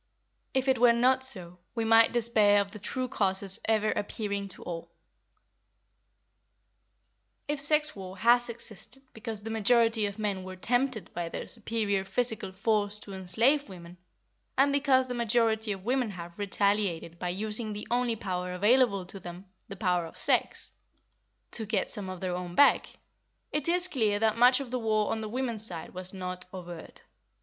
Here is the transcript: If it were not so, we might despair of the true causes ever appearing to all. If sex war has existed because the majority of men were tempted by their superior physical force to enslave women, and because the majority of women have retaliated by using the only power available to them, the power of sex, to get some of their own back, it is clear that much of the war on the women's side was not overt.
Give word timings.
If 0.55 0.67
it 0.67 0.79
were 0.79 0.93
not 0.93 1.23
so, 1.23 1.59
we 1.75 1.85
might 1.85 2.11
despair 2.11 2.59
of 2.59 2.71
the 2.71 2.79
true 2.79 3.07
causes 3.07 3.59
ever 3.65 3.91
appearing 3.91 4.47
to 4.47 4.63
all. 4.63 4.89
If 7.47 7.59
sex 7.61 7.95
war 7.95 8.17
has 8.17 8.49
existed 8.49 9.03
because 9.13 9.41
the 9.43 9.51
majority 9.51 10.07
of 10.07 10.17
men 10.17 10.43
were 10.43 10.55
tempted 10.55 11.13
by 11.13 11.29
their 11.29 11.45
superior 11.45 12.03
physical 12.03 12.51
force 12.51 12.97
to 13.01 13.13
enslave 13.13 13.69
women, 13.69 13.97
and 14.57 14.73
because 14.73 15.07
the 15.07 15.13
majority 15.13 15.71
of 15.71 15.85
women 15.85 16.09
have 16.09 16.39
retaliated 16.39 17.19
by 17.19 17.29
using 17.29 17.71
the 17.71 17.87
only 17.91 18.15
power 18.15 18.53
available 18.55 19.05
to 19.05 19.19
them, 19.19 19.45
the 19.69 19.75
power 19.75 20.07
of 20.07 20.17
sex, 20.17 20.71
to 21.51 21.63
get 21.67 21.91
some 21.91 22.09
of 22.09 22.21
their 22.21 22.35
own 22.35 22.55
back, 22.55 22.87
it 23.51 23.67
is 23.69 23.87
clear 23.87 24.17
that 24.17 24.35
much 24.35 24.59
of 24.59 24.71
the 24.71 24.79
war 24.79 25.11
on 25.11 25.21
the 25.21 25.29
women's 25.29 25.63
side 25.63 25.93
was 25.93 26.11
not 26.11 26.45
overt. 26.51 27.03